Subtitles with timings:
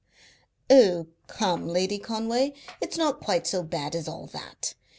[0.67, 2.55] "Oh, come, Lady Conway!
[2.81, 4.73] It's not quite so bad as all that.